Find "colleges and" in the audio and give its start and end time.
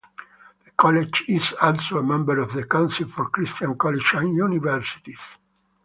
3.77-4.35